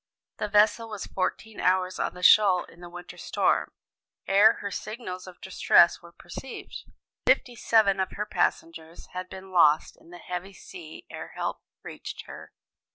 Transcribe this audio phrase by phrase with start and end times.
[0.39, 3.71] The vessel was fourteen hours on the shoal in the winter storm,
[4.27, 6.85] ere her signals of distress were perceived.
[7.27, 12.23] Fifty seven of her passengers had been lost in the heavy sea ere help reached
[12.25, 12.51] her.